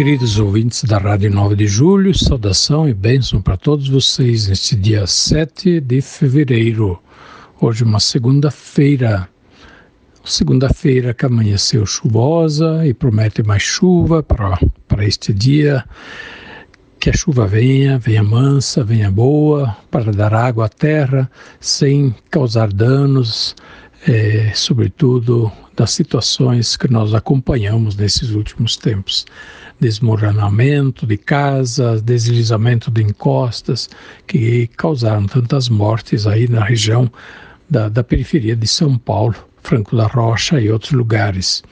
[0.00, 5.06] Queridos ouvintes da Rádio 9 de Julho, saudação e bênção para todos vocês neste dia
[5.06, 6.98] 7 de fevereiro.
[7.60, 9.28] Hoje, uma segunda-feira.
[10.24, 15.84] Segunda-feira que amanheceu chuvosa e promete mais chuva para, para este dia.
[16.98, 22.72] Que a chuva venha, venha mansa, venha boa, para dar água à terra sem causar
[22.72, 23.54] danos,
[24.08, 29.26] é, sobretudo das situações que nós acompanhamos nesses últimos tempos
[29.80, 33.88] desmoronamento de casas, deslizamento de encostas,
[34.26, 37.10] que causaram tantas mortes aí na região
[37.68, 41.62] da, da periferia de São Paulo, Franco da Rocha e outros lugares.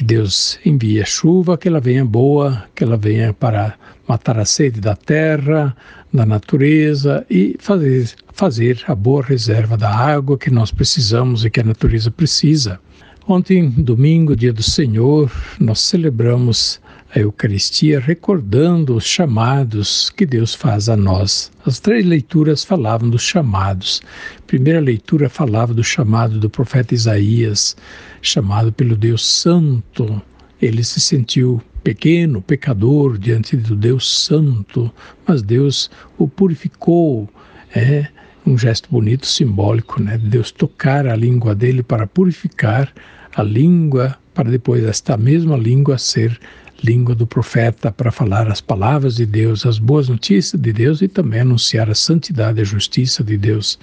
[0.00, 3.74] Deus envia chuva, que ela venha boa, que ela venha para
[4.06, 5.76] matar a sede da terra,
[6.12, 11.60] da natureza e fazer, fazer a boa reserva da água que nós precisamos e que
[11.60, 12.80] a natureza precisa.
[13.26, 16.80] Ontem, domingo, dia do Senhor, nós celebramos
[17.14, 21.50] a Eucaristia recordando os chamados que Deus faz a nós.
[21.64, 24.02] As três leituras falavam dos chamados.
[24.36, 27.76] A primeira leitura falava do chamado do profeta Isaías,
[28.20, 30.20] chamado pelo Deus Santo.
[30.60, 34.92] Ele se sentiu pequeno, pecador diante do Deus Santo,
[35.26, 37.28] mas Deus o purificou.
[37.74, 38.06] É
[38.44, 40.18] um gesto bonito, simbólico, né?
[40.18, 42.92] Deus tocar a língua dele para purificar
[43.34, 46.38] a língua, para depois esta mesma língua ser
[46.82, 51.08] língua do profeta para falar as palavras de Deus, as boas notícias de Deus e
[51.08, 53.78] também anunciar a santidade e a justiça de Deus.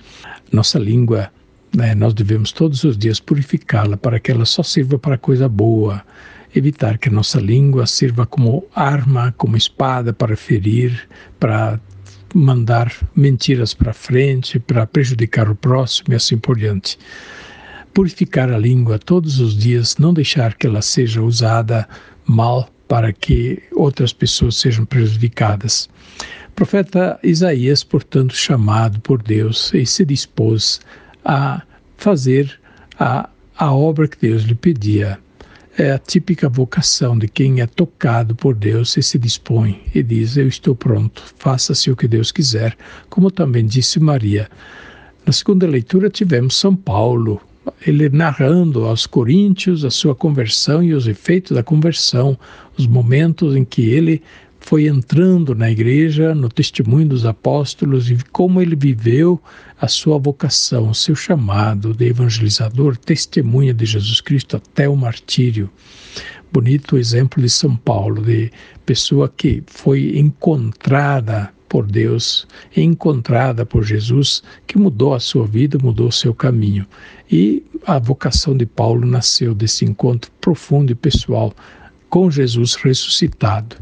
[0.52, 1.30] Nossa língua,
[1.76, 6.04] né, nós devemos todos os dias purificá-la para que ela só sirva para coisa boa.
[6.56, 11.80] Evitar que a nossa língua sirva como arma, como espada para ferir, para
[12.34, 16.98] mandar mentiras para frente, para prejudicar o próximo e assim por diante.
[17.94, 21.88] Purificar a língua todos os dias, não deixar que ela seja usada
[22.26, 25.90] mal para que outras pessoas sejam prejudicadas.
[26.50, 30.80] O profeta Isaías, portanto, chamado por Deus, e se dispôs
[31.24, 31.62] a
[31.98, 32.60] fazer
[33.00, 35.20] a, a obra que Deus lhe pedia.
[35.78, 40.38] É a típica vocação de quem é tocado por Deus e se dispõe e diz:
[40.38, 42.78] Eu estou pronto, faça-se o que Deus quiser,
[43.10, 44.50] como também disse Maria.
[45.26, 47.42] Na segunda leitura tivemos São Paulo,
[47.86, 52.38] ele narrando aos coríntios a sua conversão e os efeitos da conversão,
[52.78, 54.22] os momentos em que ele
[54.60, 59.40] foi entrando na igreja, no testemunho dos apóstolos e como ele viveu
[59.80, 65.70] a sua vocação, o seu chamado de evangelizador, testemunha de Jesus Cristo até o martírio.
[66.52, 68.52] Bonito exemplo de São Paulo, de
[68.86, 76.08] pessoa que foi encontrada por Deus, encontrada por Jesus, que mudou a sua vida, mudou
[76.08, 76.86] o seu caminho.
[77.32, 81.54] E a vocação de Paulo nasceu desse encontro profundo e pessoal
[82.10, 83.76] com Jesus ressuscitado.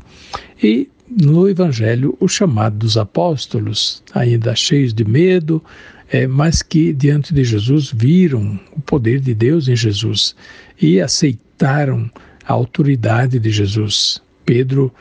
[0.61, 5.63] E no Evangelho, o chamado dos apóstolos, ainda cheios de medo,
[6.09, 10.35] é, mas que diante de Jesus viram o poder de Deus em Jesus
[10.81, 12.09] e aceitaram
[12.45, 14.21] a autoridade de Jesus.
[14.45, 14.93] Pedro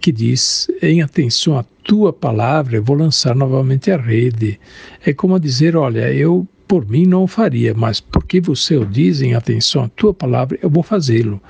[0.00, 4.58] que diz: em atenção à tua palavra, eu vou lançar novamente a rede.
[5.04, 8.84] É como a dizer: olha, eu por mim não o faria, mas porque você o
[8.84, 11.40] diz em atenção à tua palavra, eu vou fazê-lo.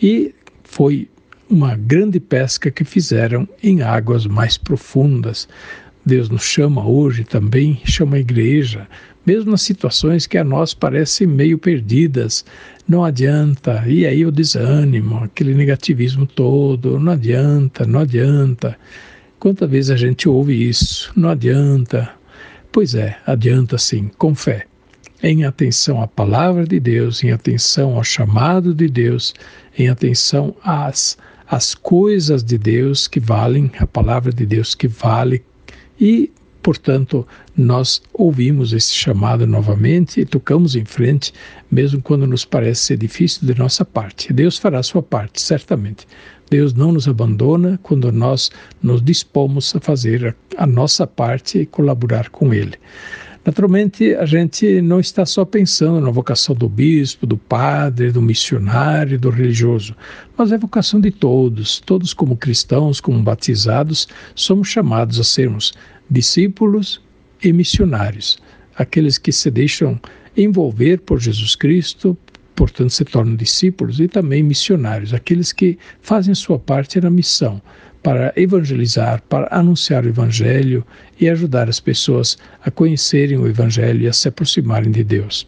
[0.00, 0.32] E
[0.62, 1.08] foi
[1.50, 5.48] uma grande pesca que fizeram em águas mais profundas.
[6.06, 8.86] Deus nos chama hoje também, chama a igreja,
[9.28, 12.46] mesmo nas situações que a nós parecem meio perdidas.
[12.88, 18.74] Não adianta, e aí o desânimo, aquele negativismo todo, não adianta, não adianta.
[19.38, 21.12] Quantas vezes a gente ouve isso?
[21.14, 22.10] Não adianta.
[22.72, 24.64] Pois é, adianta sim, com fé.
[25.22, 29.34] Em atenção à palavra de Deus, em atenção ao chamado de Deus,
[29.78, 35.44] em atenção às, às coisas de Deus que valem, a palavra de Deus que vale,
[36.00, 36.32] e,
[36.62, 37.26] portanto,
[37.56, 41.32] nós ouvimos esse chamado novamente e tocamos em frente,
[41.70, 44.32] mesmo quando nos parece ser difícil de nossa parte.
[44.32, 46.06] Deus fará sua parte, certamente.
[46.50, 48.50] Deus não nos abandona quando nós
[48.82, 52.76] nos dispomos a fazer a nossa parte e colaborar com Ele.
[53.44, 59.18] Naturalmente, a gente não está só pensando na vocação do bispo, do padre, do missionário,
[59.18, 59.96] do religioso,
[60.36, 61.80] mas é a vocação de todos.
[61.80, 65.72] Todos, como cristãos, como batizados, somos chamados a sermos
[66.10, 67.00] discípulos
[67.42, 68.38] e missionários,
[68.76, 70.00] aqueles que se deixam
[70.36, 72.16] envolver por Jesus Cristo,
[72.54, 77.62] portanto se tornam discípulos e também missionários, aqueles que fazem sua parte na missão
[78.08, 80.82] para evangelizar, para anunciar o evangelho
[81.20, 85.46] e ajudar as pessoas a conhecerem o evangelho e a se aproximarem de Deus.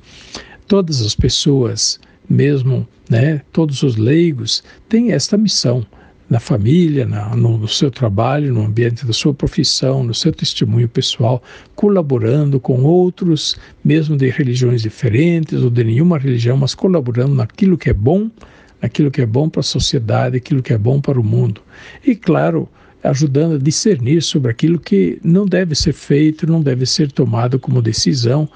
[0.66, 1.98] Todas as pessoas,
[2.28, 5.86] mesmo, né, todos os leigos têm esta missão
[6.28, 10.86] na família, na, no, no, seu trabalho, no ambiente da sua profissão, no seu testemunho
[10.86, 11.42] pessoal,
[11.74, 17.88] colaborando com outros, mesmo de religiões diferentes ou de nenhuma religião, mas colaborando naquilo que
[17.88, 18.30] é bom,
[18.81, 21.61] naquilo que é bom para a sociedade, aquilo que é bom para o mundo.
[22.06, 22.69] E, claro,
[23.03, 27.82] ajudando a discernir sobre aquilo que não deve ser feito, não deve ser tomado como
[27.82, 28.49] decisão,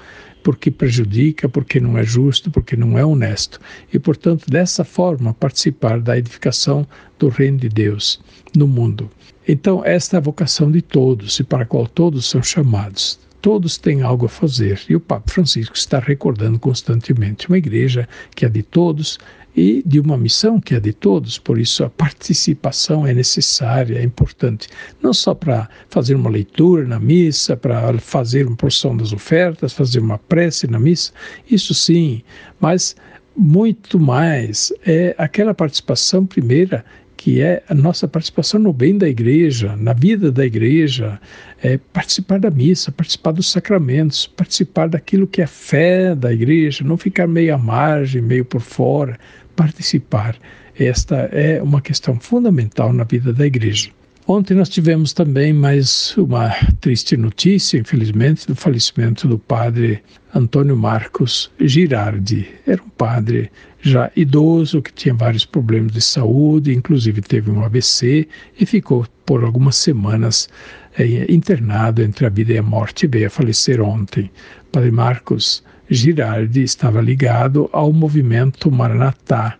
[0.43, 3.59] porque prejudica, porque não é justo, porque não é honesto.
[3.91, 6.87] E, portanto, dessa forma, participar da edificação
[7.17, 8.21] do reino de Deus
[8.55, 9.09] no mundo.
[9.47, 13.19] Então, esta é a vocação de todos e para a qual todos são chamados.
[13.45, 14.81] Todos têm algo a fazer.
[14.89, 19.19] E o Papa Francisco está recordando constantemente uma igreja que é de todos
[19.55, 24.03] e de uma missão que é de todos, por isso a participação é necessária, é
[24.03, 24.67] importante,
[24.99, 29.99] não só para fazer uma leitura na missa, para fazer uma porção das ofertas, fazer
[29.99, 31.13] uma prece na missa,
[31.47, 32.23] isso sim,
[32.59, 32.95] mas
[33.37, 36.83] muito mais é aquela participação primeira
[37.25, 41.19] que é a nossa participação no bem da igreja, na vida da igreja,
[41.59, 46.95] é participar da missa, participar dos sacramentos, participar daquilo que é fé da igreja, não
[46.97, 49.17] ficar meio à margem, meio por fora,
[49.55, 50.35] participar.
[50.77, 53.89] Esta é uma questão fundamental na vida da igreja.
[54.27, 56.49] Ontem nós tivemos também mais uma
[56.81, 60.01] triste notícia, infelizmente, do falecimento do padre
[60.33, 62.47] Antônio Marcos Girardi.
[62.65, 68.27] Era um padre já idoso que tinha vários problemas de saúde, inclusive teve um AVC
[68.59, 70.49] e ficou por algumas semanas
[70.97, 74.31] é, internado entre a vida e a morte veio a falecer ontem.
[74.71, 79.55] Padre Marcos Girardi estava ligado ao movimento Maranatá,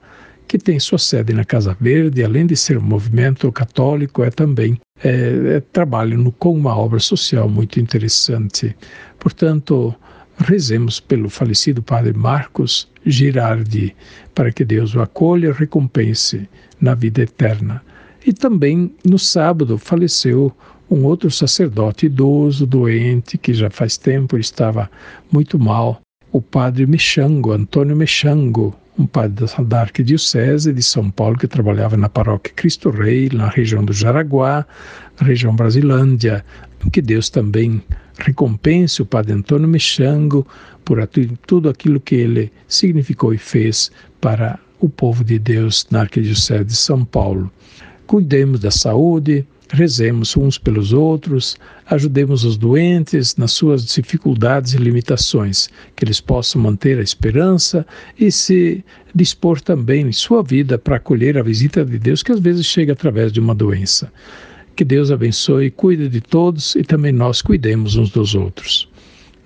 [0.48, 4.80] que tem sua sede na Casa Verde, além de ser um movimento católico, é também
[5.04, 8.76] é, é, trabalha no, com uma obra social muito interessante.
[9.20, 9.94] Portanto,
[10.38, 13.96] rezemos pelo falecido padre Marcos Girardi,
[14.34, 16.48] para que Deus o acolha e recompense
[16.80, 17.82] na vida eterna.
[18.26, 20.52] E também no sábado faleceu
[20.90, 24.90] um outro sacerdote idoso, doente, que já faz tempo estava
[25.32, 26.02] muito mal,
[26.36, 32.10] o padre Mechango, Antônio Mechango, um padre da Arquidiocese de São Paulo que trabalhava na
[32.10, 34.66] paróquia Cristo Rei, na região do Jaraguá,
[35.16, 36.44] região Brasilândia.
[36.92, 37.82] Que Deus também
[38.20, 40.46] recompense o padre Antônio Mechango
[40.84, 41.00] por
[41.48, 43.90] tudo aquilo que ele significou e fez
[44.20, 47.50] para o povo de Deus na Arquidiocese de São Paulo.
[48.06, 51.58] Cuidemos da saúde, Rezemos uns pelos outros,
[51.88, 57.86] ajudemos os doentes nas suas dificuldades e limitações, que eles possam manter a esperança
[58.18, 58.84] e se
[59.14, 62.94] dispor também em sua vida para acolher a visita de Deus que às vezes chega
[62.94, 64.12] através de uma doença.
[64.76, 68.88] Que Deus abençoe, cuide de todos e também nós cuidemos uns dos outros.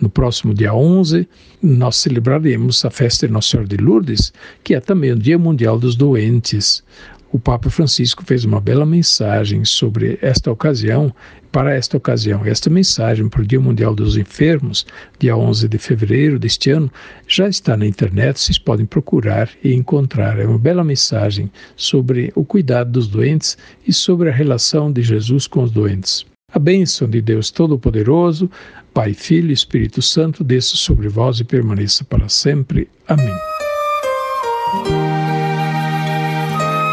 [0.01, 1.27] No próximo dia 11,
[1.61, 4.33] nós celebraremos a festa de Nossa Senhora de Lourdes,
[4.63, 6.83] que é também o Dia Mundial dos Doentes
[7.31, 11.13] o Papa Francisco fez uma bela mensagem sobre esta ocasião,
[11.51, 12.45] para esta ocasião.
[12.45, 14.85] Esta mensagem para o Dia Mundial dos Enfermos,
[15.19, 16.91] dia 11 de fevereiro deste ano,
[17.27, 20.39] já está na internet, vocês podem procurar e encontrar.
[20.39, 25.47] É uma bela mensagem sobre o cuidado dos doentes e sobre a relação de Jesus
[25.47, 26.25] com os doentes.
[26.51, 28.49] A bênção de Deus Todo-Poderoso,
[28.93, 32.89] Pai, Filho e Espírito Santo, desça sobre vós e permaneça para sempre.
[33.07, 33.35] Amém.